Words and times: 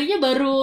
mataharinya 0.00 0.18
baru 0.18 0.58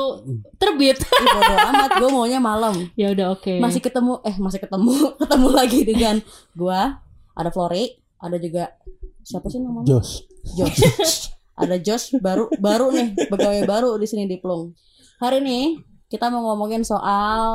terbit. 0.58 0.98
Ih, 0.98 1.28
bodo 1.30 1.56
amat 1.70 1.92
gue 1.96 2.10
maunya 2.10 2.40
malam 2.42 2.74
ya 3.00 3.14
udah 3.14 3.28
oke. 3.32 3.62
masih 3.62 3.80
ketemu 3.80 4.18
eh 4.22 4.36
masih 4.36 4.60
ketemu 4.60 4.94
ketemu 5.22 5.48
lagi 5.50 5.80
dengan 5.84 6.16
gua 6.52 6.98
ada 7.32 7.50
Flori 7.50 7.94
ada 8.18 8.36
juga 8.36 8.74
siapa 9.22 9.46
sih 9.48 9.62
namanya 9.62 9.98
Josh. 9.98 10.26
Josh 10.58 10.82
ada 11.62 11.78
Josh 11.78 12.18
baru 12.18 12.50
baru 12.58 12.90
nih 12.90 13.30
pegawai 13.30 13.64
baru 13.66 13.96
di 13.96 14.06
sini 14.06 14.26
di 14.26 14.38
Plung 14.38 14.74
hari 15.18 15.38
ini 15.40 15.78
kita 16.08 16.28
mau 16.28 16.42
ngomongin 16.48 16.82
soal 16.82 17.50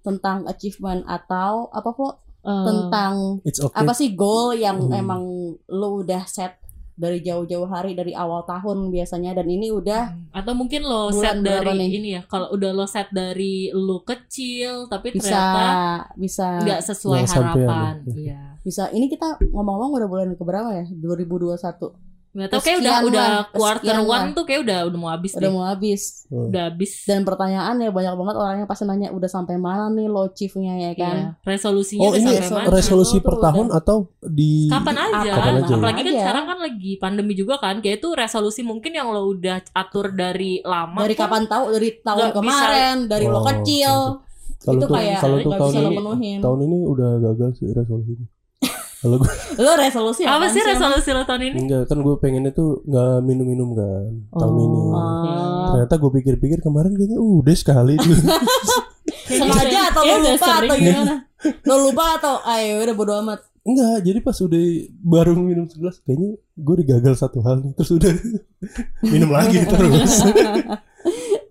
tentang 0.00 0.46
achievement 0.46 1.04
atau 1.04 1.68
apa 1.70 1.92
Flo 1.92 2.10
Eh, 2.46 2.62
tentang 2.62 3.42
It's 3.42 3.58
okay. 3.58 3.74
apa 3.74 3.90
sih 3.90 4.14
goal 4.14 4.54
yang 4.54 4.78
Hmm. 4.78 4.94
emang 4.94 5.22
lu 5.66 6.06
udah 6.06 6.30
set 6.30 6.54
dari 6.96 7.20
jauh-jauh 7.20 7.68
hari 7.68 7.92
dari 7.92 8.16
awal 8.16 8.48
tahun 8.48 8.88
biasanya 8.88 9.36
dan 9.36 9.46
ini 9.52 9.68
udah 9.68 10.32
atau 10.32 10.52
mungkin 10.56 10.80
lo 10.80 11.12
Bulan 11.12 11.20
set 11.20 11.36
dari 11.44 11.76
nih? 11.76 11.88
ini 11.92 12.08
ya. 12.16 12.22
Kalau 12.24 12.48
udah 12.56 12.70
lo 12.72 12.88
set 12.88 13.12
dari 13.12 13.68
lu 13.70 14.00
kecil 14.00 14.88
tapi 14.88 15.12
bisa 15.12 15.28
ternyata 15.28 15.68
bisa 16.16 16.46
nggak 16.64 16.80
sesuai 16.80 17.22
sampean, 17.28 17.52
harapan. 17.68 17.94
ya. 18.08 18.16
Iya. 18.16 18.40
bisa 18.64 18.82
ini 18.90 19.06
kita 19.12 19.38
ngomong-ngomong 19.44 20.00
udah 20.00 20.08
bulan 20.08 20.28
keberapa 20.34 20.72
ya 20.72 20.84
2021 20.88 22.05
Nggak 22.36 22.48
tahu 22.50 22.60
kayak 22.60 22.78
udah 22.78 22.96
udah 23.02 23.28
quarter 23.48 23.96
one 23.98 24.06
lah. 24.22 24.36
tuh 24.36 24.44
kayak 24.44 24.60
udah 24.60 24.78
udah 24.84 24.98
mau 24.98 25.08
habis 25.08 25.32
udah 25.32 25.40
deh. 25.42 25.50
mau 25.50 25.64
habis 25.64 26.02
Hmm. 26.26 26.46
Udah 26.46 26.64
habis. 26.68 26.92
dan 27.02 27.20
pertanyaan 27.22 27.74
ya 27.78 27.88
banyak 27.88 28.12
banget 28.12 28.36
orang 28.36 28.56
yang 28.58 28.68
pasti 28.68 28.84
nanya 28.84 29.08
udah 29.08 29.24
sampai 29.26 29.56
mana 29.56 29.88
nih 29.88 30.04
lo 30.04 30.26
achieve-nya 30.26 30.74
ya 30.76 30.92
kan 30.94 31.16
Iya. 31.16 31.28
Resolusinya 31.40 32.02
Oh 32.02 32.10
udah 32.10 32.20
ini 32.20 32.30
sampai 32.36 32.60
mana? 32.60 32.68
resolusi 32.70 33.16
per 33.18 33.32
tuh 33.32 33.42
tahun 33.42 33.66
atau 33.72 33.96
di 34.22 34.68
Kapan 34.68 34.96
aja, 35.00 35.30
Kapan 35.32 35.54
aja. 35.56 35.72
apalagi 35.72 35.96
kan 35.98 36.06
Aja. 36.06 36.20
sekarang 36.20 36.44
kan 36.44 36.58
lagi 36.60 36.92
pandemi 36.96 37.32
juga 37.32 37.54
kan, 37.56 37.74
kayak 37.78 37.96
itu 37.96 38.08
resolusi 38.12 38.60
mungkin 38.60 38.92
yang 38.92 39.08
lo 39.08 39.22
udah 39.24 39.56
atur 39.72 40.12
dari 40.12 40.60
lama. 40.60 41.00
dari 41.00 41.14
kapan 41.14 41.42
tahu 41.44 41.64
dari 41.72 41.88
tahun 41.96 42.20
nggak 42.20 42.34
bisa. 42.36 42.42
kemarin 42.60 42.96
dari 43.06 43.24
lo 43.24 43.34
Oh, 43.34 43.44
kecil 43.46 43.92
Kalau 44.58 44.74
itu 44.74 44.86
kayak 44.88 45.18
kalau 45.20 45.36
nggak 45.38 45.56
tahun 45.56 45.70
bisa 45.70 45.78
lo 45.78 45.86
ini 45.86 45.96
penuhin 45.96 46.38
tahun 46.38 46.58
ini 46.60 46.76
udah 46.84 47.10
gagal 47.22 47.50
sih 47.54 47.68
resolusinya. 47.70 48.26
Kalau 48.96 49.16
gue 49.18 49.28
lo 49.58 49.72
resolusi 49.74 50.22
Apa 50.22 50.48
sih 50.48 50.60
resolusi 50.60 51.10
lo 51.10 51.22
tahun 51.22 51.42
ini? 51.46 51.58
enggak 51.58 51.82
kan 51.84 51.98
gue 51.98 52.14
pengennya 52.16 52.50
tuh 52.50 52.80
nggak 52.82 53.22
minum-minum 53.22 53.70
kan 53.72 54.08
tahun 54.32 54.52
Oh. 54.52 54.62
ini. 54.62 54.80
Oh. 54.88 55.66
Ternyata 55.70 55.94
gue 55.96 56.10
pikir-pikir 56.14 56.58
kemarin 56.60 56.92
kayaknya 56.92 57.18
udah 57.18 57.54
sekali 57.54 57.94
tuh. 57.94 58.12
sengaja 59.28 59.90
atau 59.90 60.02
Iya, 60.02 60.12
lo 60.12 60.18
udah 60.18 60.32
lupa 60.32 60.46
sering. 60.48 60.70
atau 60.70 60.76
gimana 60.78 61.14
lo 61.62 61.74
lupa 61.82 62.04
atau 62.16 62.34
ayo 62.48 62.72
udah 62.80 62.94
bodo 62.94 63.12
amat 63.20 63.40
Enggak, 63.62 63.98
jadi 64.00 64.18
pas 64.20 64.38
udah 64.38 64.62
baru 64.96 65.34
minum 65.34 65.66
segelas 65.66 65.98
kayaknya 66.00 66.30
gue 66.38 66.74
digagal 66.78 67.14
satu 67.14 67.42
hal 67.42 67.58
nih 67.60 67.74
terus 67.74 67.90
udah 67.92 68.14
minum 69.12 69.26
lagi 69.28 69.58
terus. 69.62 70.22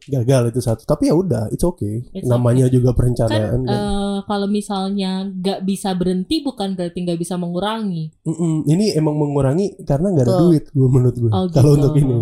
gagal 0.07 0.43
itu 0.49 0.59
satu. 0.59 0.81
Tapi 0.83 1.07
ya 1.07 1.13
udah, 1.13 1.49
it's 1.49 1.61
okay. 1.61 2.05
It's 2.11 2.23
Namanya 2.23 2.65
juga 2.67 2.91
Kan 2.91 2.97
perencanaan. 2.97 3.59
kan. 3.61 3.71
eh, 3.71 4.17
kalau 4.23 4.47
misalnya 4.47 5.11
nggak 5.25 5.61
bisa 5.61 5.91
berhenti 5.91 6.39
bukan 6.39 6.73
berarti 6.73 6.97
nggak 6.99 7.17
bisa 7.17 7.35
mengurangi. 7.35 8.13
Mm-mm, 8.21 8.65
Ini 8.65 8.95
emang 8.95 9.15
mengurangi 9.15 9.81
karena 9.81 10.09
nggak 10.09 10.25
ada 10.25 10.35
duit 10.39 10.63
gue 10.69 10.87
menurut 10.87 11.15
gue. 11.15 11.29
Oh, 11.29 11.45
Kalau 11.51 11.73
gitu. 11.73 11.77
untuk 11.79 11.93
ini. 11.95 12.15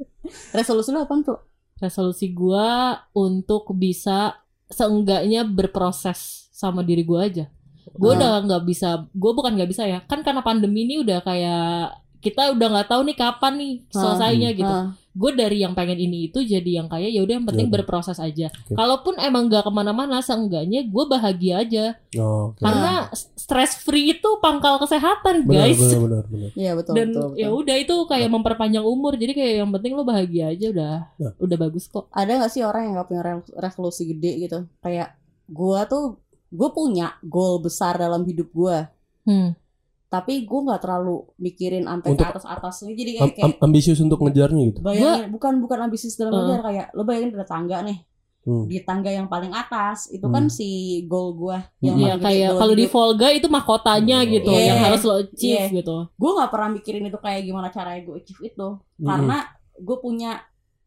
resolusi 0.56 0.90
lo 0.90 1.02
apa 1.02 1.14
tuh 1.22 1.38
Resolusi 1.76 2.32
gua 2.32 2.96
untuk 3.12 3.68
bisa 3.72 4.32
seenggaknya 4.66 5.44
berproses 5.44 6.48
sama 6.50 6.80
diri 6.80 7.04
gua 7.04 7.28
aja. 7.28 7.52
Gue 7.92 8.10
Hmm. 8.10 8.18
udah 8.18 8.32
nggak 8.42 8.62
bisa, 8.64 8.88
gue 9.06 9.32
bukan 9.32 9.52
nggak 9.52 9.70
bisa 9.70 9.84
ya. 9.84 10.00
Kan 10.02 10.24
karena 10.24 10.40
pandemi 10.40 10.82
ini 10.82 10.98
udah 10.98 11.20
kayak 11.20 11.92
kita 12.18 12.50
udah 12.50 12.66
nggak 12.72 12.88
tahu 12.88 13.04
nih 13.04 13.14
kapan 13.14 13.52
nih 13.54 13.74
selesainya 13.92 14.50
gitu. 14.52 14.66
Ah, 14.66 14.88
Gue 15.16 15.32
dari 15.32 15.58
yang 15.58 15.72
pengen 15.72 15.96
ini 15.96 16.28
itu 16.28 16.38
jadi 16.38 16.70
yang 16.76 16.86
kayak 16.86 17.08
ya 17.08 17.20
udah 17.20 17.34
yang 17.34 17.46
penting 17.46 17.66
Yaudah. 17.66 17.76
berproses 17.80 18.18
aja. 18.18 18.52
Oke. 18.52 18.76
Kalaupun 18.76 19.16
emang 19.16 19.48
nggak 19.48 19.64
ke 19.64 19.72
mana-mana, 19.72 20.20
seenggaknya 20.20 20.84
gue 20.84 21.04
bahagia 21.06 21.54
aja. 21.58 21.84
Oh, 22.14 22.52
oke. 22.52 22.60
Karena 22.60 23.08
stress 23.32 23.78
free 23.78 24.12
itu 24.12 24.28
pangkal 24.38 24.76
kesehatan 24.76 25.42
guys. 25.42 25.74
benar, 25.74 25.96
benar, 26.04 26.24
benar. 26.26 26.50
iya 26.52 26.72
betul 26.72 26.92
Dan 26.92 27.06
betul, 27.10 27.24
betul. 27.26 27.40
ya 27.40 27.48
udah 27.50 27.76
itu 27.78 27.94
kayak 28.04 28.28
memperpanjang 28.28 28.84
umur. 28.84 29.12
Jadi 29.14 29.32
kayak 29.32 29.52
yang 29.58 29.70
penting 29.70 29.92
lo 29.92 30.02
bahagia 30.02 30.44
aja 30.48 30.66
udah 30.68 30.94
Nah. 31.16 31.32
udah 31.36 31.56
bagus 31.58 31.86
kok. 31.86 32.06
ada 32.10 32.36
gak 32.36 32.50
sih 32.50 32.60
orang 32.60 32.82
yang 32.84 32.94
gak 32.96 33.08
punya 33.08 33.22
re- 33.24 33.52
resolusi 33.56 34.04
gede 34.06 34.36
gitu 34.38 34.58
kayak 34.78 35.16
gua 35.46 35.84
tuh 35.84 36.20
gue 36.46 36.68
punya 36.70 37.16
goal 37.20 37.58
besar 37.58 37.96
dalam 37.96 38.22
hidup 38.22 38.50
gua 38.50 38.92
Hmm. 39.22 39.58
Tapi 40.06 40.42
gue 40.42 40.60
nggak 40.62 40.78
terlalu 40.78 41.26
mikirin 41.36 41.84
sampai 41.84 42.10
ke 42.12 42.24
atas 42.24 42.44
atasnya 42.44 42.92
jadi 42.92 43.10
kayak, 43.16 43.32
kayak 43.34 43.46
am- 43.48 43.60
ambisius 43.60 43.98
untuk 43.98 44.18
ngejarnya 44.18 44.62
gitu. 44.68 44.78
bayangin 44.80 45.28
bukan 45.28 45.58
bukan 45.58 45.78
ambisius 45.82 46.14
dalam 46.14 46.30
Uh. 46.30 46.38
ngejar 46.40 46.60
kayak 46.62 46.86
lo 46.92 47.02
bayangin 47.02 47.30
ada 47.32 47.44
tangga 47.44 47.82
nih 47.82 47.98
Hmm. 48.42 48.62
di 48.64 48.78
tangga 48.78 49.10
yang 49.10 49.26
paling 49.26 49.50
atas 49.50 50.06
itu 50.08 50.22
Hmm. 50.22 50.30
kan 50.30 50.44
si 50.46 50.68
goal 51.04 51.34
gua 51.34 51.66
yang 51.80 51.98
Iya 51.98 52.14
gede 52.14 52.22
kayak 52.22 52.50
kalau 52.54 52.74
di. 52.76 52.86
Volga 52.86 53.28
itu 53.28 53.46
mahkotanya 53.48 54.16
Oh. 54.16 54.30
gitu 54.30 54.52
Iya. 54.52 54.62
yang 54.64 54.78
harus 54.80 55.02
lo 55.02 55.14
achieve 55.16 55.66
Iya. 55.66 55.76
gitu. 55.76 55.96
gue 56.08 56.30
nggak 56.32 56.50
pernah 56.50 56.70
mikirin 56.70 57.04
itu 57.04 57.18
kayak 57.18 57.42
gimana 57.42 57.68
caranya 57.68 58.00
gue 58.00 58.14
achieve 58.16 58.42
itu 58.46 58.68
Hmm. 58.70 59.02
karena 59.02 59.36
gue 59.76 59.96
punya 59.98 60.46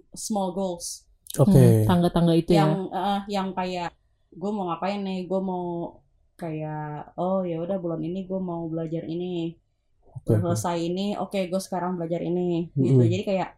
small 0.09 0.49
goals 0.49 1.03
Oke. 1.35 1.51
Hmm, 1.51 1.83
tangga-tangga 1.83 2.33
itu 2.33 2.49
ya. 2.49 2.63
yang 2.63 2.71
eh, 2.89 3.19
yang 3.29 3.47
kayak 3.51 3.91
gue 4.31 4.49
mau 4.49 4.65
ngapain 4.65 4.97
nih 4.97 5.27
gue 5.27 5.39
mau 5.39 5.98
kayak 6.39 7.13
oh 7.15 7.43
ya 7.43 7.59
udah 7.59 7.75
bulan 7.75 7.99
ini 7.99 8.23
gue 8.23 8.39
mau 8.39 8.63
belajar 8.65 9.03
ini 9.03 9.59
oke. 10.07 10.31
selesai 10.31 10.77
ini 10.79 11.13
oke 11.15 11.39
gue 11.45 11.61
sekarang 11.61 11.93
belajar 11.93 12.23
ini 12.23 12.71
gitu 12.73 12.95
Mm-mm. 12.95 13.11
jadi 13.11 13.23
kayak 13.23 13.49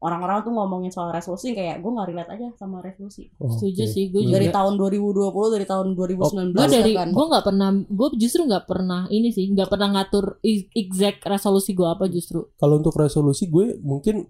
orang-orang 0.00 0.40
tuh 0.40 0.52
ngomongin 0.54 0.88
soal 0.88 1.12
resolusi 1.12 1.52
kayak 1.52 1.84
gue 1.84 1.90
nggak 1.90 2.08
relate 2.08 2.30
aja 2.32 2.46
sama 2.56 2.80
resolusi 2.80 3.28
Oh, 3.36 3.52
Setuju 3.52 3.84
oke. 3.84 3.92
sih 3.92 4.04
gue 4.08 4.22
Hmm. 4.22 4.26
juga. 4.26 4.36
dari 4.38 4.48
tahun 4.48 4.74
2020 4.74 5.46
dari 5.50 5.66
tahun 5.66 5.86
2019 5.92 6.56
gue 6.56 6.66
dari 6.72 6.92
kan 6.96 7.08
gue 7.10 7.24
nggak 7.28 7.44
pernah 7.44 7.68
gue 7.76 8.08
justru 8.16 8.40
nggak 8.46 8.64
pernah 8.64 9.02
ini 9.08 9.28
sih 9.28 9.44
nggak 9.50 9.68
pernah 9.68 9.88
ngatur 9.92 10.40
i- 10.40 10.70
exact 10.72 11.20
resolusi 11.24 11.74
gue 11.74 11.84
apa 11.84 12.08
justru 12.08 12.48
Kalau 12.56 12.78
untuk 12.78 12.96
resolusi 12.96 13.44
gue 13.46 13.76
mungkin 13.76 14.24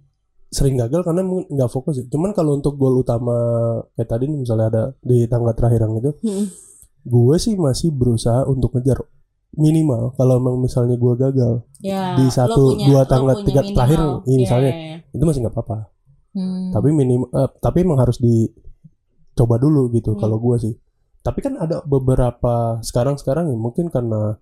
sering 0.51 0.75
gagal 0.75 1.07
karena 1.07 1.23
nggak 1.23 1.71
fokus 1.71 2.03
ya. 2.03 2.05
Cuman 2.11 2.35
kalau 2.35 2.59
untuk 2.59 2.75
goal 2.75 2.99
utama 2.99 3.39
kayak 3.95 4.11
tadi 4.11 4.27
nih, 4.27 4.35
misalnya 4.35 4.67
ada 4.67 4.83
di 4.99 5.23
tangga 5.31 5.55
terakhir 5.55 5.79
yang 5.79 5.95
itu, 5.95 6.11
Mm-mm. 6.27 6.47
Gue 7.03 7.37
sih 7.37 7.55
masih 7.55 7.91
berusaha 7.91 8.45
untuk 8.45 8.73
ngejar 8.73 9.01
minimal 9.53 10.15
kalau 10.15 10.37
emang 10.37 10.57
misalnya 10.57 10.95
gue 10.95 11.15
gagal 11.17 11.67
ya 11.81 12.15
Di 12.15 12.27
satu, 12.29 12.75
punya- 12.75 12.87
dua 12.87 13.01
lo 13.01 13.05
tangga, 13.05 13.33
punya 13.33 13.45
tiga 13.45 13.61
minimal. 13.61 13.75
terakhir, 13.75 13.99
iya, 13.99 14.15
Iya, 14.25 14.39
misalnya. 14.39 14.71
iya, 14.71 14.85
iya. 14.87 14.97
itu 15.11 15.25
masih 15.25 15.41
nggak 15.41 15.55
apa-apa. 15.55 15.79
Hmm. 16.31 16.71
Tapi 16.71 16.89
minim 16.91 17.23
eh, 17.27 17.49
tapi 17.59 17.79
emang 17.81 17.99
harus 17.99 18.19
dicoba 18.19 19.57
dulu 19.57 19.91
gitu 19.91 20.15
Hmm. 20.15 20.21
kalau 20.21 20.39
gue 20.39 20.57
sih. 20.61 20.75
Tapi 21.21 21.39
kan 21.39 21.55
ada 21.55 21.83
beberapa 21.83 22.55
sekarang-sekarang 22.81 23.49
ya 23.49 23.57
mungkin 23.57 23.89
karena 23.89 24.39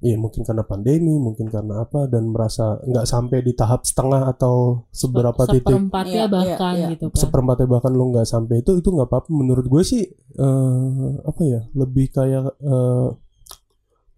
Iya 0.00 0.16
mungkin 0.16 0.48
karena 0.48 0.64
pandemi, 0.64 1.12
mungkin 1.20 1.52
karena 1.52 1.84
apa 1.84 2.08
dan 2.08 2.32
merasa 2.32 2.80
nggak 2.80 3.04
sampai 3.04 3.44
di 3.44 3.52
tahap 3.52 3.84
setengah 3.84 4.32
atau 4.32 4.88
seberapa 4.88 5.44
titik. 5.44 5.68
Seperempatnya 5.68 6.24
Iya, 6.24 6.32
bahkan 6.32 6.74
iya, 6.74 6.80
iya. 6.88 6.92
gitu 6.96 7.04
kan 7.12 7.20
seperempatnya 7.20 7.68
bahkan 7.68 7.92
lo 7.92 8.04
nggak 8.08 8.24
sampai 8.24 8.64
itu 8.64 8.80
itu 8.80 8.88
nggak 8.88 9.08
apa-apa 9.12 9.28
menurut 9.28 9.66
gue 9.68 9.82
sih 9.84 10.08
eh, 10.40 11.10
apa 11.20 11.42
ya 11.44 11.60
lebih 11.76 12.16
kayak 12.16 12.48
eh, 12.64 13.08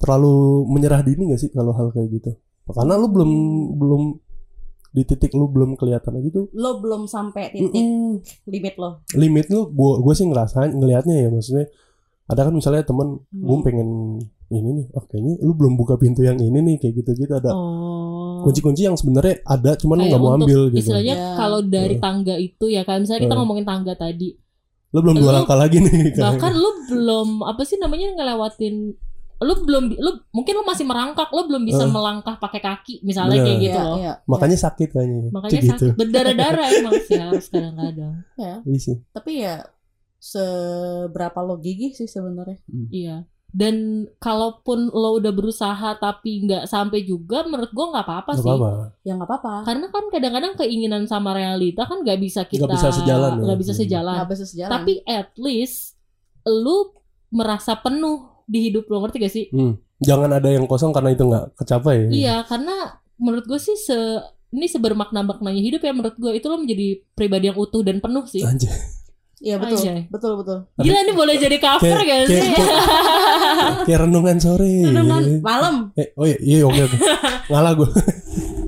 terlalu 0.03 0.67
menyerah 0.67 1.03
dini 1.07 1.31
gak 1.31 1.41
sih 1.47 1.51
kalau 1.55 1.71
hal 1.75 1.95
kayak 1.95 2.11
gitu? 2.11 2.31
Karena 2.67 2.99
lu 2.99 3.07
belum 3.07 3.31
belum 3.79 4.03
di 4.93 5.03
titik 5.09 5.33
lu 5.33 5.49
belum 5.49 5.79
kelihatan 5.79 6.19
aja 6.19 6.29
tuh. 6.31 6.47
Lo 6.53 6.83
belum 6.83 7.07
sampai 7.07 7.55
titik 7.55 7.81
mm-mm, 7.81 8.23
limit 8.51 8.75
lo. 8.77 9.07
Limit 9.15 9.47
lu 9.49 9.71
gue 9.71 9.93
gue 10.03 10.15
sih 10.19 10.27
ngerasain 10.27 10.75
ngelihatnya 10.75 11.27
ya 11.27 11.29
maksudnya 11.31 11.67
ada 12.25 12.41
kan 12.43 12.53
misalnya 12.53 12.83
temen 12.83 13.09
gue 13.27 13.51
Hmm. 13.51 13.63
pengen 13.63 13.89
ini 14.49 14.69
nih 14.75 14.87
oh 14.93 15.05
kayaknya 15.05 15.41
lu 15.41 15.53
belum 15.53 15.75
buka 15.75 15.97
pintu 15.97 16.21
yang 16.21 16.37
ini 16.37 16.61
nih 16.61 16.77
kayak 16.77 16.95
gitu 16.99 17.11
gitu 17.17 17.33
ada 17.33 17.51
oh 17.51 18.43
kunci-kunci 18.43 18.83
yang 18.83 18.95
sebenarnya 18.95 19.41
ada 19.45 19.75
cuman 19.75 19.97
lu 19.97 20.05
nggak 20.07 20.21
mau 20.21 20.35
ambil 20.35 20.61
gitu 20.69 20.91
istilahnya 20.91 21.15
Ya. 21.15 21.29
kalau 21.35 21.61
dari 21.61 21.97
Eh. 21.97 22.01
tangga 22.01 22.35
itu 22.37 22.67
ya 22.67 22.83
kayak 22.83 23.01
misalnya 23.01 23.23
kita 23.23 23.35
Eh. 23.35 23.39
ngomongin 23.39 23.65
tangga 23.65 23.95
tadi 23.95 24.35
lu 24.93 24.99
belum 25.01 25.17
dua 25.17 25.33
langkah 25.35 25.55
lagi 25.55 25.79
nih 25.79 25.93
bahkan 26.21 26.53
lu 26.53 26.71
belum 26.87 27.29
apa 27.43 27.63
sih 27.63 27.79
namanya 27.79 28.13
ngelewatin 28.13 28.93
lu 29.41 29.55
belum 29.59 29.85
lu 29.93 30.11
mungkin 30.31 30.53
lu 30.55 30.63
masih 30.63 30.85
merangkak 30.85 31.27
lu 31.31 31.43
belum 31.45 31.63
bisa 31.63 31.83
Eh. 31.83 31.91
melangkah 31.91 32.37
pakai 32.37 32.61
kaki 32.61 32.95
misalnya 33.03 33.37
Bener. 33.37 33.47
kayak 33.49 33.59
gitu 33.61 33.75
Iya, 33.75 33.85
loh 33.85 33.97
iya, 33.97 34.13
makanya 34.25 34.59
sakit 34.61 34.89
kayaknya 34.91 35.21
makanya 35.31 35.51
Cik 35.51 35.63
gitu 35.65 35.85
sakit 35.87 35.97
berdarah-darah 35.97 36.67
emang 36.73 36.93
sih 37.01 37.17
harus 37.17 37.47
kadang-kadang 37.49 38.15
iya. 38.37 38.55
Iya 38.61 38.79
sih 38.79 38.97
tapi 39.11 39.31
ya 39.41 39.55
seberapa 40.23 41.39
lo 41.43 41.59
gigih 41.59 41.91
sih 41.91 42.07
sebenarnya. 42.07 42.63
Iya. 42.95 43.17
Dan 43.53 44.09
kalaupun 44.17 44.89
lo 44.89 45.21
udah 45.21 45.29
berusaha 45.29 45.99
tapi 46.01 46.47
nggak 46.49 46.65
sampai 46.71 47.05
juga 47.05 47.45
menurut 47.45 47.69
gua 47.75 47.93
nggak 47.93 48.07
apa-apa 48.07 48.33
sih. 48.39 48.47
apa-apa. 48.47 48.71
Ya 49.03 49.13
nggak 49.19 49.29
apa-apa. 49.29 49.55
Karena 49.67 49.87
kan 49.91 50.05
kadang-kadang 50.09 50.53
keinginan 50.57 51.05
sama 51.11 51.35
realita 51.37 51.85
kan 51.85 52.01
nggak 52.01 52.17
bisa 52.23 52.47
kita 52.47 52.65
Nggak 52.65 52.79
bisa 52.79 52.89
sejalan 52.95 53.31
ya. 53.37 53.43
nggak 53.45 53.59
bisa 53.61 53.73
sejalan. 53.75 54.15
Nggak 54.17 54.31
bisa 54.31 54.45
sejalan. 54.47 54.73
Tapi 54.73 54.93
at 55.05 55.31
least 55.37 55.99
lu 56.47 56.95
merasa 57.29 57.77
penuh 57.77 58.31
di 58.47 58.71
hidup 58.71 58.87
lo 58.89 59.03
ngerti 59.03 59.17
gak 59.21 59.33
sih? 59.33 59.47
Hmm. 59.51 59.79
jangan 60.03 60.35
ada 60.35 60.51
yang 60.51 60.67
kosong 60.67 60.91
karena 60.91 61.15
itu 61.15 61.23
nggak 61.23 61.55
kecapai. 61.63 61.97
Ya. 61.97 62.11
Iya, 62.11 62.37
karena 62.43 62.75
menurut 63.23 63.47
gue 63.47 63.55
sih 63.63 63.79
se 63.79 63.95
ini 64.51 64.67
sebermakna 64.67 65.23
maknanya 65.23 65.63
hidup 65.63 65.79
ya 65.81 65.95
menurut 65.95 66.19
gue 66.19 66.35
itu 66.35 66.47
lo 66.51 66.59
menjadi 66.59 67.07
pribadi 67.15 67.47
yang 67.47 67.55
utuh 67.55 67.87
dan 67.87 68.03
penuh 68.03 68.27
sih. 68.27 68.43
Anjay. 68.43 69.02
Iya 69.43 69.59
betul, 69.59 69.75
Anjay. 69.77 70.01
betul 70.07 70.33
betul. 70.39 70.59
gila 70.77 70.99
ini 71.01 71.13
boleh 71.13 71.35
jadi 71.35 71.57
cover 71.59 71.83
Kayak- 71.93 72.07
gak 72.07 72.21
sih 72.31 72.39
kayak- 72.47 72.79
Kayak 73.87 74.01
renungan 74.01 74.37
sore. 74.39 74.71
Renungan 74.85 75.23
malam. 75.41 75.75
Eh, 75.93 76.15
oh 76.15 76.23
iya, 76.23 76.39
iya 76.39 76.59
oke 76.63 76.79
oke. 76.81 76.97
Ngalah 77.51 77.73
gue. 77.75 77.89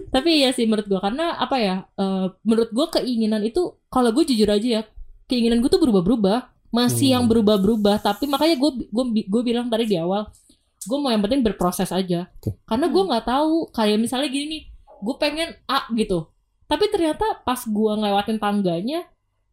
tapi 0.08 0.30
iya 0.36 0.50
sih 0.50 0.62
menurut 0.64 0.84
gue 0.84 0.94
karena 0.96 1.34
apa 1.34 1.56
ya 1.56 1.76
eh, 1.92 2.26
menurut 2.40 2.70
gue 2.70 2.86
keinginan 2.92 3.42
itu 3.42 3.58
kalau 3.88 4.10
gue 4.10 4.22
jujur 4.24 4.46
aja 4.46 4.68
ya 4.72 4.82
keinginan 5.24 5.58
gue 5.58 5.66
tuh 5.66 5.78
berubah-berubah 5.78 6.38
masih 6.70 7.08
Hmm. 7.08 7.14
yang 7.14 7.24
berubah-berubah 7.24 7.98
tapi 8.00 8.26
makanya 8.26 8.54
gue 8.56 8.70
gue 8.84 9.04
gue 9.22 9.42
bilang 9.42 9.66
tadi 9.66 9.86
di 9.86 9.96
awal 9.96 10.30
gue 10.80 10.98
mau 11.00 11.08
yang 11.08 11.18
penting 11.18 11.40
berproses 11.40 11.88
aja 11.88 12.30
Oke. 12.32 12.54
karena 12.60 12.86
gue 12.86 13.02
nggak 13.04 13.24
tahu 13.24 13.70
kayak 13.70 13.96
misalnya 13.96 14.26
gini 14.28 14.46
nih 14.48 14.62
gue 14.96 15.14
pengen 15.16 15.50
A 15.64 15.86
gitu 15.90 16.30
tapi 16.64 16.86
ternyata 16.88 17.24
pas 17.40 17.58
gue 17.60 17.92
ngelewatin 17.96 18.38
tangganya 18.38 19.02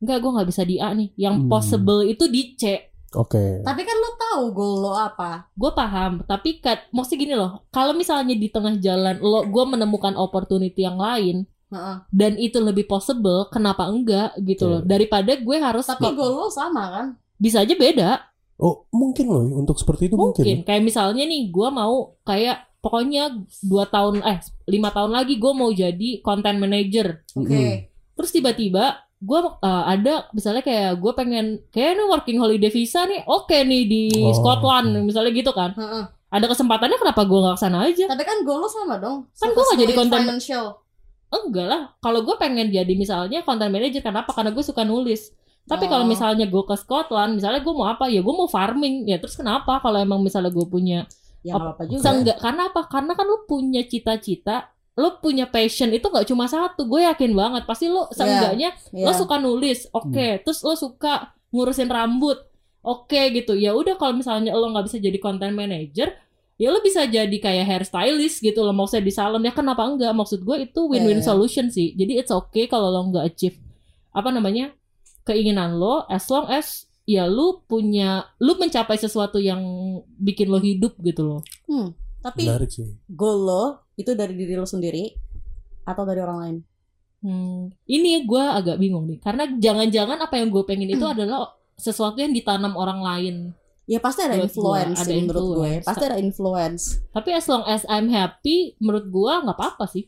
nggak 0.02 0.18
gue 0.18 0.32
nggak 0.32 0.50
bisa 0.50 0.64
di 0.64 0.76
A 0.76 0.92
nih 0.92 1.10
yang 1.16 1.36
Hmm. 1.38 1.48
possible 1.48 2.02
itu 2.04 2.26
di 2.26 2.54
C 2.54 2.90
Oke. 3.12 3.60
Tapi 3.60 3.82
kan 3.84 3.92
lo 3.94 4.10
tahu 4.16 4.44
goal 4.52 4.76
lo 4.82 4.94
apa. 4.94 5.52
gue 5.52 5.72
paham 5.72 6.24
tapi 6.24 6.58
kan 6.58 6.80
maksudnya 6.90 7.20
gini 7.20 7.34
loh 7.34 7.68
kalau 7.68 7.92
misalnya 7.92 8.34
di 8.34 8.48
tengah 8.48 8.76
jalan 8.78 9.20
lo 9.20 9.44
gue 9.46 9.64
menemukan 9.68 10.16
opportunity 10.16 10.80
yang 10.80 10.96
lain 10.96 11.44
Heeh. 11.68 11.98
dan 12.08 12.36
itu 12.36 12.58
lebih 12.58 12.84
possible 12.86 13.48
kenapa 13.48 13.86
enggak 13.86 14.32
gitu 14.40 14.64
Oke. 14.64 14.72
loh 14.72 14.82
daripada 14.82 15.32
gue 15.34 15.58
harus 15.58 15.84
Tapi 15.86 16.02
kok- 16.02 16.16
goal 16.16 16.34
lo 16.34 16.48
sama 16.48 16.84
kan? 16.90 17.06
bisa 17.36 17.60
aja 17.60 17.74
beda 17.74 18.12
Oh 18.56 18.88
mungkin 18.90 19.26
loh 19.26 19.44
untuk 19.56 19.76
seperti 19.76 20.06
itu 20.06 20.16
mungkin. 20.16 20.40
mungkin 20.40 20.58
kayak 20.62 20.80
misalnya 20.82 21.24
nih 21.24 21.48
gue 21.48 21.68
mau 21.70 21.94
kayak 22.22 22.64
pokoknya 22.78 23.24
dua 23.60 23.86
tahun 23.86 24.22
eh 24.22 24.40
lima 24.68 24.88
tahun 24.88 25.12
lagi 25.12 25.36
gue 25.36 25.52
mau 25.52 25.68
jadi 25.70 26.22
content 26.22 26.56
manager 26.56 27.28
Oke. 27.34 27.52
Mm-mm. 27.52 27.76
terus 28.14 28.32
tiba-tiba 28.32 29.04
gue 29.22 29.40
uh, 29.40 29.54
ada 29.86 30.26
misalnya 30.32 30.60
kayak 30.60 30.98
gue 30.98 31.12
pengen 31.14 31.46
kayak 31.70 31.94
nih 31.94 32.08
working 32.08 32.38
holiday 32.38 32.68
visa 32.68 33.06
nih 33.06 33.22
oke 33.24 33.54
nih 33.54 33.86
di 33.86 34.04
Oh, 34.20 34.34
Scotland 34.34 34.98
misalnya 35.00 35.30
gitu 35.30 35.52
kan 35.52 35.72
Heeh. 35.72 36.04
ada 36.28 36.46
kesempatannya 36.48 36.98
kenapa 36.98 37.22
gue 37.22 37.40
nggak 37.40 37.54
ke 37.54 37.62
sana 37.62 37.86
aja 37.86 38.06
Tapi 38.08 38.24
kan 38.24 38.42
goal 38.42 38.60
lo 38.60 38.68
sama 38.68 38.98
dong. 38.98 39.30
Kan 39.32 39.52
gua 39.52 39.62
nggak 39.64 39.80
jadi 39.80 39.94
konten- 39.94 40.26
financial. 40.26 40.66
enggak 41.30 41.64
lah 41.64 41.82
kalau 41.98 42.22
gue 42.22 42.36
pengen 42.36 42.68
jadi 42.68 42.94
misalnya 42.94 43.40
content 43.42 43.70
manager 43.70 44.02
kenapa 44.02 44.32
karena 44.32 44.50
gue 44.50 44.60
suka 44.62 44.82
nulis 44.82 45.30
tapi 45.62 45.86
kalau 45.86 46.04
Oh. 46.04 46.10
misalnya 46.10 46.44
gue 46.44 46.64
ke 46.66 46.76
Scotland 46.76 47.38
misalnya 47.38 47.62
gue 47.62 47.72
mau 47.72 47.86
apa 47.86 48.10
ya 48.10 48.20
gue 48.20 48.34
mau 48.34 48.50
farming 48.50 49.06
ya 49.06 49.16
terus 49.16 49.36
kenapa 49.36 49.78
kalau 49.80 49.96
emang 49.96 50.20
misalnya 50.20 50.50
gue 50.50 50.66
punya 50.66 51.06
Ya 51.42 51.54
nggak 51.54 51.62
apa-apa 51.74 51.84
juga. 51.88 52.02
Seenggak, 52.04 52.38
karena 52.38 52.62
apa 52.68 52.82
karena 52.86 53.12
kan 53.14 53.26
lu 53.26 53.38
punya 53.44 53.82
cita-cita 53.84 54.71
lu 54.98 55.08
punya 55.20 55.48
passion 55.48 55.88
itu 55.90 56.04
nggak 56.04 56.28
cuma 56.28 56.46
satu 56.46 56.84
gue 56.84 57.02
yakin 57.04 57.32
banget. 57.32 57.64
Pasti 57.64 57.88
lu 57.88 58.04
seenggaknya 58.12 58.76
Iya. 58.92 59.06
lo 59.08 59.12
suka 59.14 59.36
nulis 59.38 59.88
oke. 59.90 60.44
Terus 60.44 60.60
lo 60.62 60.76
suka 60.76 61.14
ngurusin 61.50 61.88
rambut 61.88 62.38
oke 62.82 63.22
gitu. 63.32 63.56
Ya 63.56 63.72
udah 63.72 63.96
kalau 63.96 64.14
misalnya 64.14 64.52
lo 64.52 64.68
nggak 64.68 64.86
bisa 64.88 64.98
jadi 64.98 65.18
content 65.18 65.54
manager 65.54 66.12
ya 66.62 66.70
lo 66.70 66.78
bisa 66.80 67.10
jadi 67.10 67.34
kayak 67.34 67.66
hairstylist 67.66 68.38
gitu 68.38 68.62
lo 68.62 68.70
mau 68.70 68.86
saya 68.86 69.02
di 69.02 69.10
salon. 69.10 69.42
Ya 69.42 69.50
kenapa 69.50 69.82
enggak? 69.82 70.12
Maksud 70.12 70.44
gue 70.44 70.58
itu 70.62 70.82
win-win 70.86 71.20
Iya. 71.20 71.26
solution 71.26 71.72
sih. 71.72 71.96
Jadi 71.96 72.20
it's 72.20 72.30
okay 72.30 72.68
kalau 72.68 72.90
lo 72.90 73.08
nggak 73.08 73.26
achieve 73.28 73.58
apa 74.12 74.28
namanya 74.28 74.76
keinginan 75.24 75.80
lo 75.80 76.04
as 76.06 76.28
long 76.28 76.52
as 76.52 76.84
ya 77.08 77.26
lu 77.26 77.64
punya 77.66 78.28
lu 78.38 78.54
mencapai 78.56 78.94
sesuatu 78.96 79.40
yang 79.40 79.64
bikin 80.20 80.52
lo 80.52 80.60
hidup 80.60 81.00
gitu 81.00 81.24
loh. 81.24 81.42
Hmm. 81.66 81.96
Tapi 82.22 82.46
goal 83.10 83.40
lo 83.42 83.64
itu 84.02 84.12
dari 84.12 84.34
diri 84.34 84.54
lo 84.54 84.66
sendiri 84.66 85.14
atau 85.84 86.04
dari 86.04 86.20
orang 86.20 86.38
lain? 86.40 86.58
Hmm, 87.20 87.62
ini 87.86 88.22
gue 88.22 88.42
agak 88.42 88.76
bingung 88.76 89.06
nih, 89.06 89.20
karena 89.20 89.46
jangan-jangan 89.48 90.18
apa 90.20 90.36
yang 90.36 90.50
gue 90.50 90.64
pengen 90.64 90.90
itu 90.90 91.02
Hmm. 91.02 91.14
adalah 91.14 91.42
sesuatu 91.76 92.18
yang 92.18 92.30
ditanam 92.30 92.74
orang 92.74 93.00
lain. 93.00 93.36
Ya 93.86 93.98
pasti 93.98 94.22
ada 94.22 94.36
Buat 94.36 94.42
gua, 94.42 94.48
influence 94.48 94.98
ada 94.98 95.06
sih 95.06 95.18
menurut 95.20 95.42
gue. 95.42 95.50
influence. 95.52 95.86
Pasti 95.86 96.04
ada 96.04 96.18
influence. 96.18 96.84
Tapi 97.10 97.30
as 97.32 97.46
long 97.46 97.64
as 97.64 97.82
I'm 97.86 98.08
happy, 98.08 98.58
menurut 98.78 99.06
gue 99.06 99.34
nggak 99.44 99.54
apa-apa 99.54 99.86
sih. 99.86 100.06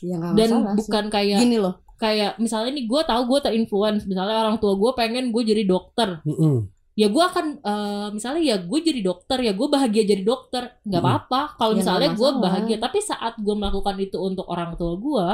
Ya 0.00 0.16
nggak 0.16 0.32
Dan 0.34 0.48
masalah 0.50 0.64
sih. 0.66 0.76
bukan 0.76 1.04
kayak 1.08 1.38
Gini 1.38 1.56
loh. 1.56 1.74
kayak 1.94 2.34
misalnya 2.36 2.72
nih 2.72 2.84
gue 2.84 3.00
tahu 3.02 3.22
gue 3.26 3.38
terinfluence, 3.40 4.02
misalnya 4.04 4.42
orang 4.42 4.58
tua 4.58 4.74
gue 4.74 4.90
pengen 4.92 5.30
gue 5.30 5.42
jadi 5.46 5.62
dokter, 5.62 6.18
Mm-mm. 6.26 6.66
Ya 6.92 7.08
gue 7.08 7.24
akan 7.24 7.46
eh, 7.60 8.08
misalnya 8.12 8.42
ya 8.42 8.56
gue 8.60 8.78
jadi 8.78 9.00
dokter, 9.00 9.38
ya 9.40 9.52
gue 9.52 9.68
bahagia 9.68 10.04
jadi 10.04 10.22
dokter, 10.22 10.76
nggak 10.84 11.00
Hmm. 11.00 11.08
apa-apa. 11.08 11.40
Kalau 11.56 11.72
Ya, 11.72 11.78
misalnya 11.80 12.08
gue 12.12 12.30
bahagia, 12.38 12.76
tapi 12.76 12.98
saat 13.00 13.34
gue 13.40 13.54
melakukan 13.54 13.96
itu 13.96 14.16
untuk 14.20 14.44
orang 14.46 14.76
tua 14.76 14.92
gue, 14.96 15.26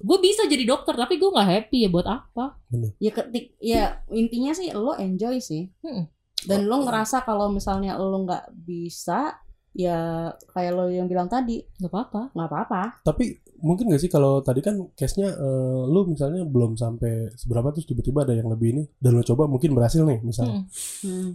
gue 0.00 0.18
bisa 0.18 0.42
jadi 0.44 0.64
dokter, 0.66 0.94
tapi 0.94 1.20
gue 1.20 1.30
nggak 1.30 1.48
happy 1.48 1.78
ya 1.86 1.88
buat 1.88 2.06
apa? 2.08 2.58
Ya 2.98 3.10
ketik 3.10 3.54
ya 3.58 3.82
intinya 4.10 4.50
sih 4.50 4.74
lo 4.74 4.98
enjoy 4.98 5.38
sih. 5.38 5.70
Mm-mm. 5.82 6.10
Dan 6.44 6.66
lo 6.66 6.82
ngerasa 6.82 7.22
kalau 7.22 7.48
misalnya 7.48 7.94
lo 7.96 8.20
nggak 8.20 8.52
bisa 8.52 9.38
ya 9.74 10.30
kayak 10.54 10.72
lo 10.72 10.86
yang 10.86 11.10
bilang 11.10 11.26
tadi 11.26 11.66
Nggak 11.82 11.90
apa-apa. 11.90 12.22
nggak 12.30 12.48
apa-apa. 12.48 12.82
Tapi 13.02 13.24
mungkin 13.58 13.90
gak 13.90 14.02
sih 14.02 14.12
kalau 14.12 14.38
tadi 14.44 14.60
kan 14.62 14.76
case-nya 14.94 15.34
eh, 15.34 15.80
lu 15.90 16.06
misalnya 16.06 16.46
belum 16.46 16.78
sampai 16.78 17.34
seberapa 17.34 17.74
terus 17.74 17.88
tiba-tiba 17.88 18.22
ada 18.22 18.36
yang 18.36 18.46
lebih 18.52 18.76
ini 18.76 18.82
dan 19.02 19.18
lu 19.18 19.22
coba 19.26 19.50
mungkin 19.50 19.74
berhasil 19.74 20.06
nih 20.06 20.22
misalnya. 20.22 20.62
Mm. 20.62 21.10
Hmm. 21.10 21.30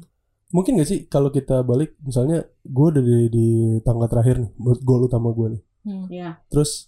Mungkin 0.49 0.81
gak 0.81 0.89
sih 0.89 0.99
kalau 1.11 1.29
kita 1.29 1.61
balik 1.67 1.99
misalnya 2.01 2.47
gue 2.63 2.85
udah 2.95 3.03
di, 3.03 3.17
di 3.29 3.47
tangga 3.83 4.07
terakhir 4.07 4.39
nih 4.41 4.51
buat 4.55 4.79
goal 4.87 5.05
utama 5.09 5.29
gue 5.35 5.57
nih. 5.59 5.61
Hmm. 5.83 6.05
Ya. 6.07 6.29
Terus 6.47 6.87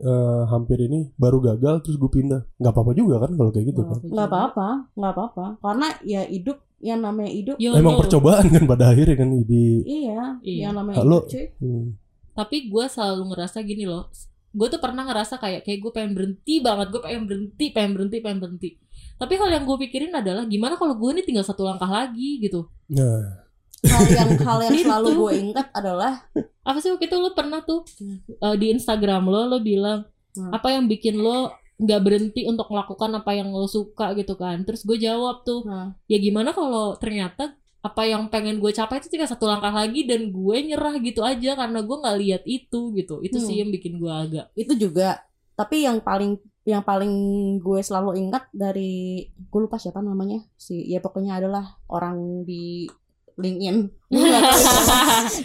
eh, 0.00 0.42
hampir 0.48 0.78
ini 0.80 1.12
baru 1.20 1.42
gagal 1.42 1.84
terus 1.84 1.96
gue 2.00 2.10
pindah. 2.10 2.42
nggak 2.56 2.72
apa-apa 2.72 2.92
juga 2.96 3.20
kan 3.20 3.36
kalau 3.36 3.50
kayak 3.52 3.66
gitu 3.74 3.82
kan. 3.84 3.98
nggak 4.00 4.28
apa-apa 4.30 4.68
nggak 4.96 5.12
apa-apa 5.12 5.44
karena 5.60 5.86
ya 6.06 6.22
hidup 6.24 6.58
yang 6.78 7.00
namanya 7.00 7.28
hidup 7.28 7.56
YOLO. 7.56 7.76
Emang 7.76 7.98
percobaan 7.98 8.46
kan 8.48 8.62
pada 8.64 8.90
akhirnya 8.90 9.16
kan 9.16 9.28
di 9.42 9.82
iya, 9.82 10.38
Iya. 10.40 10.70
yang 10.70 10.74
namanya 10.74 11.02
Halo. 11.02 11.26
hidup 11.26 11.30
cuy 11.30 11.46
hmm. 11.58 11.86
Tapi 12.32 12.56
gue 12.66 12.84
selalu 12.86 13.22
ngerasa 13.34 13.58
gini 13.62 13.82
loh. 13.82 14.06
Gue 14.48 14.70
tuh 14.70 14.78
pernah 14.78 15.02
ngerasa 15.02 15.36
kayak 15.36 15.66
kayak 15.66 15.78
gue 15.78 15.90
pengen 15.90 16.12
berhenti 16.14 16.54
banget. 16.58 16.86
Gue 16.88 17.02
pengen 17.02 17.26
berhenti, 17.26 17.66
pengen 17.68 17.92
berhenti, 17.92 18.16
pengen 18.22 18.38
berhenti. 18.38 18.70
Tapi 19.18 19.34
hal 19.34 19.50
yang 19.50 19.64
gue 19.66 19.76
pikirin 19.82 20.14
adalah 20.14 20.46
gimana 20.46 20.78
kalau 20.78 20.94
gue 20.94 21.10
ini 21.12 21.22
tinggal 21.22 21.42
satu 21.42 21.66
langkah 21.66 21.90
lagi 21.90 22.38
gitu. 22.38 22.70
Nah, 22.88 23.42
hal 23.82 24.04
yang 24.06 24.30
hal 24.38 24.58
yang 24.62 24.74
Itu. 24.78 24.84
selalu 24.86 25.08
gue 25.12 25.32
ingat 25.50 25.66
adalah 25.74 26.30
Apa 26.62 26.78
sih 26.78 26.94
waktu 26.94 27.06
itu 27.06 27.16
lo 27.16 27.34
pernah 27.34 27.58
tuh 27.60 27.82
eh, 28.28 28.54
di 28.54 28.70
Instagram 28.70 29.26
lo 29.26 29.46
lo 29.46 29.58
bilang 29.58 30.06
Hmm. 30.28 30.54
apa 30.54 30.70
yang 30.70 30.86
bikin 30.86 31.18
lo 31.18 31.50
nggak 31.78 32.00
berhenti 32.02 32.42
untuk 32.44 32.66
melakukan 32.74 33.10
apa 33.14 33.30
yang 33.38 33.54
lo 33.54 33.70
suka 33.70 34.12
gitu 34.18 34.34
kan. 34.34 34.66
Terus 34.66 34.82
gue 34.82 34.98
jawab 34.98 35.46
tuh 35.46 35.62
nah, 35.66 35.94
ya 36.10 36.18
gimana 36.18 36.50
kalau 36.50 36.98
ternyata 36.98 37.54
apa 37.78 38.02
yang 38.02 38.26
pengen 38.26 38.58
gue 38.58 38.74
capai 38.74 38.98
itu 38.98 39.06
tinggal 39.06 39.30
satu 39.30 39.46
langkah 39.46 39.70
lagi 39.70 40.02
dan 40.02 40.34
gue 40.34 40.56
nyerah 40.66 40.98
gitu 40.98 41.22
aja 41.22 41.54
karena 41.54 41.78
gue 41.78 41.96
nggak 42.02 42.18
lihat 42.18 42.42
itu 42.42 42.90
gitu 42.98 43.22
itu 43.22 43.38
sih 43.38 43.54
Hmm. 43.54 43.60
yang 43.62 43.70
bikin 43.70 44.02
gue 44.02 44.10
agak 44.10 44.46
itu 44.58 44.74
juga 44.74 45.22
tapi 45.54 45.86
yang 45.86 46.02
paling 46.02 46.42
yang 46.66 46.82
paling 46.82 47.14
gue 47.62 47.80
selalu 47.80 48.18
ingat 48.18 48.50
dari 48.50 49.24
gue 49.30 49.60
lupa 49.62 49.78
siapa 49.78 50.02
namanya 50.02 50.42
si 50.58 50.90
ya 50.90 50.98
pokoknya 50.98 51.38
adalah 51.38 51.78
orang 51.86 52.42
di 52.42 52.90
LinkedIn. 53.38 53.76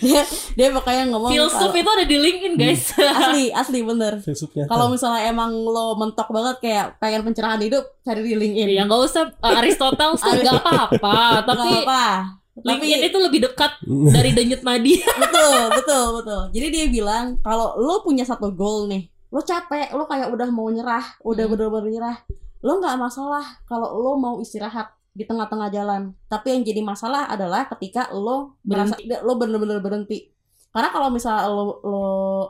Dia 0.01 0.23
dia 0.55 0.67
pokoknya 0.71 1.11
ngomong 1.11 1.29
filsuf 1.29 1.69
itu 1.75 1.89
ada 1.89 2.05
di 2.07 2.17
LinkedIn 2.17 2.53
guys. 2.55 2.95
Asli 2.95 3.51
asli 3.61 3.79
bener. 3.85 4.17
Kalau 4.65 4.89
misalnya 4.89 5.29
emang 5.29 5.51
lo 5.53 5.93
mentok 5.99 6.31
banget 6.31 6.55
kayak 6.63 6.85
pengen 6.97 7.21
pencerahan 7.27 7.61
hidup 7.61 7.83
cari 8.01 8.23
di 8.23 8.33
LinkedIn. 8.33 8.69
Ya 8.73 8.83
nggak 8.87 9.01
usah. 9.03 9.29
Uh, 9.37 9.59
Aristoteles 9.59 10.19
tuh 10.25 10.33
nggak 10.33 10.63
apa-apa. 10.63 11.15
Tapi 11.45 11.59
Nggak 11.59 11.83
apa 11.85 12.05
tapi 12.53 12.85
LinkedIn 12.85 13.09
itu 13.09 13.17
lebih 13.17 13.39
dekat 13.49 13.71
dari 14.13 14.29
denyut 14.29 14.61
nadi. 14.61 14.93
Betul 15.01 15.57
betul 15.73 16.05
betul. 16.21 16.41
Jadi 16.53 16.67
dia 16.69 16.85
bilang 16.87 17.25
kalau 17.41 17.73
lo 17.77 18.05
punya 18.05 18.23
satu 18.23 18.53
goal 18.53 18.85
nih 18.89 19.13
lo 19.33 19.41
capek 19.41 19.89
lo 19.97 20.05
kayak 20.05 20.29
udah 20.29 20.47
mau 20.53 20.69
nyerah 20.69 21.01
udah 21.25 21.49
Hmm. 21.49 21.57
bener-bener 21.57 21.89
nyerah 21.89 22.17
lo 22.61 22.77
nggak 22.77 22.95
masalah 23.01 23.41
kalau 23.65 23.89
lo 23.97 24.13
mau 24.21 24.37
istirahat 24.37 24.93
di 25.13 25.23
tengah-tengah 25.23 25.69
jalan 25.69 26.01
tapi 26.25 26.47
yang 26.51 26.61
jadi 26.65 26.81
masalah 26.81 27.29
adalah 27.29 27.69
ketika 27.69 28.09
lo 28.11 28.57
merasa 28.65 28.97
lo 29.21 29.33
bener-bener 29.37 29.77
berhenti 29.77 30.33
karena 30.73 30.89
kalau 30.89 31.13
misalnya 31.13 31.45
lo 31.53 31.77
lo 31.85 32.05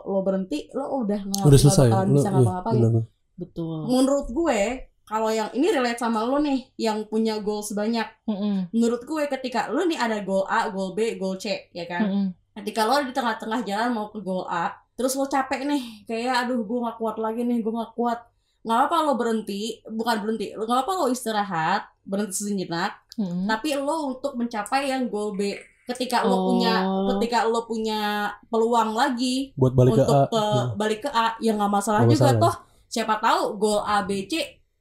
lo 0.07 0.19
berhenti 0.23 0.71
lo 0.71 1.03
udah 1.03 1.19
nggak 1.21 1.43
Udah 1.43 1.59
nggak 1.59 1.59
selesai. 1.59 1.87
Lu- 2.07 2.15
bisa 2.15 2.29
iya, 2.31 2.35
ngapa-ngapain 2.39 2.79
benar. 2.79 3.03
betul 3.35 3.77
menurut 3.83 4.27
gue 4.31 4.59
kalau 5.03 5.27
yang 5.27 5.51
ini 5.51 5.67
relate 5.67 5.99
sama 5.99 6.23
lo 6.23 6.39
nih 6.39 6.71
yang 6.79 7.03
punya 7.03 7.35
goal 7.43 7.59
sebanyak 7.59 8.07
Mm-mm. 8.23 8.71
menurut 8.71 9.03
gue 9.03 9.23
ketika 9.27 9.67
lo 9.67 9.83
nih 9.83 9.99
ada 9.99 10.23
goal 10.23 10.47
A 10.47 10.71
goal 10.71 10.95
B 10.95 11.19
goal 11.19 11.35
C 11.35 11.67
ya 11.75 11.83
kan 11.83 12.07
Mm-mm. 12.07 12.25
ketika 12.63 12.87
lo 12.87 13.03
di 13.03 13.11
tengah-tengah 13.11 13.67
jalan 13.67 13.91
mau 13.91 14.07
ke 14.07 14.23
goal 14.23 14.47
A 14.47 14.71
terus 14.95 15.19
lo 15.19 15.27
capek 15.27 15.67
nih 15.67 16.07
kayak 16.07 16.47
aduh 16.47 16.63
gue 16.63 16.79
nggak 16.79 16.95
kuat 16.95 17.19
lagi 17.19 17.43
nih 17.43 17.59
gue 17.59 17.73
nggak 17.75 17.91
kuat 17.91 18.23
nggak 18.63 18.79
apa 18.87 18.95
lo 19.03 19.19
berhenti 19.19 19.83
bukan 19.83 20.15
berhenti 20.23 20.55
nggak 20.55 20.79
apa 20.87 20.91
lo 20.95 21.11
istirahat 21.11 21.83
berhenti 22.03 22.35
sejenak 22.37 22.91
Mm-mm. 23.15 23.45
tapi 23.45 23.75
lo 23.75 24.11
untuk 24.11 24.33
mencapai 24.33 24.87
yang 24.87 25.07
goal 25.07 25.33
B 25.33 25.55
ketika 25.83 26.21
lo 26.21 26.33
Oh. 26.33 26.43
punya 26.49 26.73
ketika 27.11 27.43
lo 27.43 27.63
punya 27.63 27.99
peluang 28.47 28.91
lagi 28.93 29.51
Buat 29.53 29.73
balik 29.73 29.93
ke 29.93 30.01
untuk 30.01 30.15
A. 30.15 30.27
ke 30.27 30.41
Hmm. 30.41 30.67
balik 30.73 30.99
ke 31.03 31.09
A 31.09 31.27
ya 31.37 31.51
nggak 31.53 31.71
masalah 31.71 32.01
juga 32.03 32.31
masalah. 32.31 32.41
toh 32.41 32.55
siapa 32.87 33.15
tahu 33.17 33.41
goal 33.57 33.81
A 33.81 34.01
B 34.01 34.23
C 34.23 34.33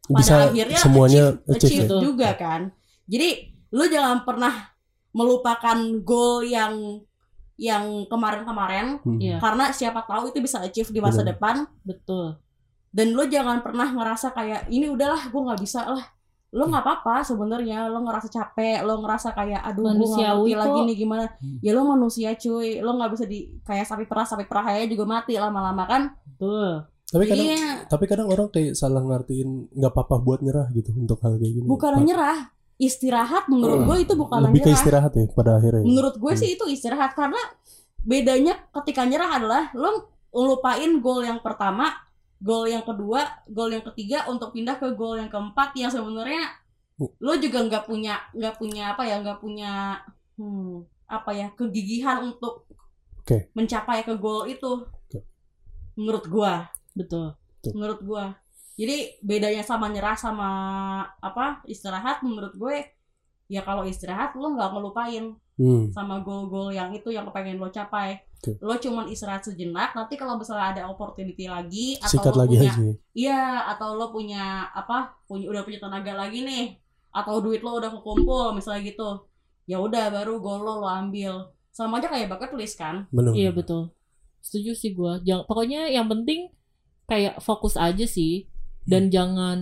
pada 0.05 0.19
Bisa 0.19 0.35
akhirnya 0.45 0.79
semuanya 0.79 1.23
achieve, 1.45 1.57
achieve 1.57 1.67
achieve 1.81 1.89
ya. 1.89 2.01
juga 2.01 2.29
kan. 2.35 2.61
Jadi 3.05 3.29
lu 3.71 3.85
jangan 3.87 4.23
pernah 4.23 4.55
melupakan 5.11 5.77
goal 6.03 6.43
yang 6.43 7.03
yang 7.57 7.85
kemarin-kemarin 8.07 8.99
Hmm. 8.99 9.19
Iya. 9.19 9.37
karena 9.39 9.71
siapa 9.71 10.03
tahu 10.03 10.29
itu 10.29 10.41
bisa 10.41 10.59
achieve 10.59 10.89
di 10.89 10.99
masa 10.99 11.21
Benar. 11.21 11.31
depan 11.33 11.55
betul 11.83 12.41
dan 12.89 13.07
lu 13.11 13.23
jangan 13.25 13.61
pernah 13.61 13.87
ngerasa 13.89 14.31
kayak 14.31 14.67
ini 14.69 14.87
udahlah 14.87 15.21
gue 15.25 15.41
nggak 15.43 15.61
bisa 15.61 15.85
lah 15.85 16.03
lo 16.53 16.65
nggak 16.65 16.81
apa-apa 16.81 17.25
sebenarnya 17.25 17.89
lo 17.89 18.01
ngerasa 18.03 18.29
capek 18.29 18.81
lo 18.81 19.01
ngerasa 19.01 19.33
kayak 19.33 19.65
aduh 19.65 19.89
Manusiawi 19.89 20.53
lagi 20.53 20.81
nih 20.85 20.97
gimana 20.99 21.25
Hmm. 21.35 21.57
ya 21.59 21.73
lo 21.73 21.83
manusia 21.87 22.33
cuy 22.35 22.79
lo 22.79 22.93
nggak 22.93 23.11
bisa 23.11 23.25
di 23.25 23.39
kayak 23.61 23.83
sapi 23.83 24.05
perah 24.05 24.23
sapi 24.23 24.45
perah 24.45 24.69
aja 24.71 24.85
juga 24.85 25.05
mati 25.07 25.33
lama-lama 25.35 25.85
kan 25.85 26.03
betul 26.29 26.85
Tapi 27.09 27.25
kadang 27.27 27.45
Jadinya 27.45 27.73
tapi 27.87 28.05
kadang 28.07 28.25
orang 28.27 28.49
kayak 28.49 28.73
salah 28.73 29.01
ngertiin 29.01 29.49
nggak 29.71 29.91
apa-apa 29.91 30.17
buat 30.19 30.41
nyerah 30.41 30.69
gitu 30.71 30.93
untuk 30.95 31.21
hal 31.21 31.37
kayak 31.37 31.53
gini. 31.55 31.67
bukan 31.67 31.93
Pak. 31.95 32.03
nyerah 32.03 32.39
istirahat 32.79 33.45
menurut 33.47 33.81
gue 33.83 33.97
itu 34.03 34.15
bukan 34.15 34.39
Lebih 34.43 34.53
ke 34.55 34.65
nyerah 34.67 34.77
istirahat 34.77 35.13
ya 35.15 35.25
pada 35.31 35.51
akhirnya. 35.55 35.83
menurut 35.83 36.15
gue 36.15 36.31
Hmm. 36.31 36.41
sih 36.41 36.51
itu 36.51 36.65
istirahat 36.67 37.13
karena 37.13 37.41
bedanya 37.99 38.55
ketika 38.75 39.05
nyerah 39.05 39.31
adalah 39.35 39.63
lo 39.73 39.91
ngelupain 40.31 40.93
goal 40.99 41.21
yang 41.23 41.39
pertama 41.39 41.93
goal 42.43 42.67
yang 42.67 42.83
kedua 42.83 43.47
goal 43.47 43.71
yang 43.71 43.87
ketiga 43.95 44.27
untuk 44.27 44.51
pindah 44.51 44.77
ke 44.77 44.91
goal 44.99 45.15
yang 45.15 45.31
keempat 45.31 45.73
yang 45.79 45.89
sebenarnya 45.89 46.43
lo 46.99 47.35
juga 47.39 47.63
nggak 47.63 47.85
punya 47.87 48.19
nggak 48.35 48.55
punya 48.59 48.95
apa 48.95 49.03
ya 49.07 49.17
nggak 49.23 49.39
punya 49.41 50.03
hmm, 50.37 50.83
apa 51.09 51.31
ya 51.35 51.47
kegigihan 51.55 52.25
untuk 52.25 52.67
Oke. 53.23 53.55
mencapai 53.55 54.03
ke 54.03 54.19
goal 54.19 54.51
itu. 54.51 54.83
Oke. 54.83 55.23
menurut 55.95 56.25
gua. 56.27 56.67
Betul. 56.97 57.39
Menurut 57.71 58.01
gua. 58.03 58.25
Jadi 58.75 59.21
bedanya 59.23 59.63
sama 59.63 59.87
nyerah 59.93 60.19
sama 60.19 60.51
apa 61.21 61.63
istirahat 61.69 62.25
menurut 62.25 62.57
gue 62.57 62.89
ya 63.53 63.61
kalau 63.61 63.85
istirahat 63.85 64.33
lo 64.33 64.57
nggak 64.57 64.73
ngelupain 64.73 65.37
Hmm. 65.63 65.87
sama 65.95 66.19
goal-goal 66.19 66.75
yang 66.75 66.91
itu 66.91 67.09
yang 67.09 67.23
pengen 67.31 67.63
lo 67.63 67.71
capai. 67.71 68.19
Oke. 68.43 68.59
Lo 68.59 68.75
cuman 68.75 69.07
istirahat 69.07 69.47
sejenak, 69.47 69.95
nanti 69.95 70.19
kalau 70.19 70.35
misalnya 70.35 70.75
ada 70.75 70.83
opportunity 70.91 71.47
lagi 71.47 71.95
atau 72.03 72.19
Sikat 72.19 72.35
lo 72.35 72.43
lagi 72.43 72.57
punya 72.59 72.73
aja. 72.75 72.83
iya 73.15 73.41
atau 73.71 73.95
lo 73.95 74.11
punya 74.11 74.67
apa? 74.75 75.15
punya 75.31 75.47
udah 75.47 75.63
punya 75.63 75.79
tenaga 75.79 76.19
lagi 76.19 76.43
nih 76.43 76.75
atau 77.15 77.39
duit 77.39 77.63
lo 77.63 77.79
udah 77.79 77.95
kekumpul 77.95 78.51
misalnya 78.51 78.83
gitu. 78.83 79.23
Ya 79.65 79.79
udah 79.79 80.11
baru 80.11 80.43
goal 80.43 80.61
lo 80.61 80.83
lo 80.83 80.89
ambil. 80.91 81.55
Sama 81.71 82.03
aja 82.03 82.11
kayak 82.11 82.27
bucket 82.27 82.51
list 82.59 82.75
kan? 82.75 83.07
Iya 83.33 83.55
betul 83.55 83.95
setuju 84.43 84.75
sih 84.75 84.91
gua 84.91 85.23
jangan 85.23 85.47
pokoknya 85.47 85.87
yang 85.87 86.11
penting 86.11 86.51
kayak 87.07 87.39
fokus 87.39 87.79
aja 87.79 88.03
sih 88.03 88.51
dan 88.83 89.07
Hmm. 89.07 89.13
jangan 89.15 89.59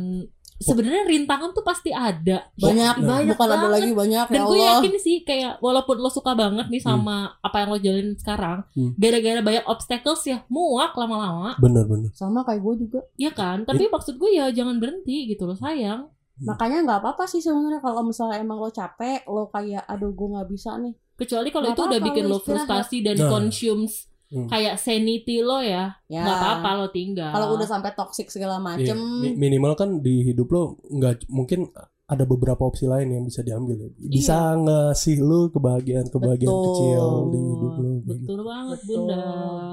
sebenarnya 0.61 1.03
rintangan 1.05 1.51
tuh 1.51 1.61
pasti 1.61 1.89
ada 1.89 2.53
Banyak, 2.55 3.01
banyak 3.01 3.33
bukan 3.33 3.49
ada 3.51 3.69
lagi 3.71 3.91
banyak 3.91 4.27
dan 4.27 4.37
ya 4.37 4.43
gue 4.43 4.53
Allah. 4.55 4.71
yakin 4.77 4.95
sih 4.97 5.17
kayak 5.21 5.57
walaupun 5.59 5.97
lo 5.97 6.07
suka 6.07 6.33
banget 6.33 6.69
nih 6.69 6.79
sama 6.79 7.33
apa 7.39 7.57
yang 7.59 7.69
lo 7.69 7.79
jalanin 7.79 8.13
sekarang 8.15 8.61
Hmm. 8.71 8.93
gara-gara 8.95 9.41
banyak 9.41 9.65
obstacles 9.65 10.21
ya 10.23 10.45
muak 10.47 10.93
lama-lama 10.95 11.57
Benar 11.57 11.85
benar. 11.85 12.13
Sama 12.13 12.45
kayak 12.45 12.61
gue 12.61 12.75
juga. 12.83 13.01
ya 13.17 13.31
kan 13.31 13.65
tapi 13.65 13.89
maksud 13.89 14.15
gue 14.15 14.31
ya 14.31 14.49
jangan 14.51 14.77
berhenti 14.77 15.25
gitu 15.27 15.45
loh 15.45 15.57
sayang 15.57 16.13
Makanya 16.39 16.83
nggak 16.83 16.99
apa-apa 17.01 17.25
sih 17.25 17.39
sebenarnya 17.39 17.81
kalau 17.81 18.01
misalnya 18.01 18.37
emang 18.37 18.57
lo 18.59 18.69
capek, 18.69 19.25
lo 19.27 19.49
kayak 19.49 19.85
aduh 19.85 20.09
gue 20.11 20.29
nggak 20.31 20.49
bisa 20.49 20.77
nih. 20.77 20.93
kecuali 21.15 21.49
kalau 21.49 21.69
itu 21.69 21.83
udah 21.83 22.01
bikin 22.03 22.25
lo 22.25 22.31
lo 22.31 22.39
frustasi 22.39 23.01
dan 23.01 23.17
Nah. 23.17 23.29
consumes 23.31 24.09
Hmm. 24.31 24.47
kayak 24.47 24.79
sanity 24.79 25.43
lo 25.43 25.59
ya 25.59 25.91
Ya. 26.07 26.23
nggak 26.23 26.37
apa-apa 26.37 26.71
lo 26.77 26.87
tinggal 26.89 27.31
Kalau 27.31 27.51
udah 27.53 27.67
sampai 27.67 27.91
toxic 27.93 28.27
segala 28.27 28.57
Iya. 28.57 28.65
macem, 28.65 28.99
Mi- 29.21 29.35
Minimal 29.37 29.75
kan 29.75 29.99
di 29.99 30.23
hidup 30.23 30.49
lo 30.49 30.63
nggak 30.85 31.27
mungkin 31.27 31.67
ada 32.07 32.23
beberapa 32.25 32.63
opsi 32.63 32.85
lain 32.85 33.07
yang 33.09 33.23
bisa 33.23 33.39
diambil 33.41 33.75
ya. 33.77 33.91
Bisa 33.97 34.37
ngasih 34.57 35.19
lo 35.19 35.47
kebahagiaan-kebahagiaan 35.49 36.47
Betul. 36.53 36.67
kecil 36.69 37.05
di 37.27 37.39
hidup 37.41 37.73
lo. 37.73 37.91
kayak 37.91 37.99
gitu. 38.01 38.15
betul 38.21 38.41
banget 38.45 38.79
Betul. 38.81 38.95
bunda 38.97 39.23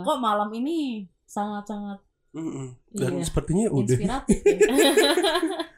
Kok 0.04 0.18
malam 0.20 0.50
ini 0.52 0.78
sangat-sangat 1.24 2.00
Mm-mm. 2.30 2.68
Dan 2.92 3.12
Iya. 3.16 3.24
sepertinya 3.24 3.66
udah 3.70 3.94
inspiratif 3.96 4.40
ya. 4.42 4.58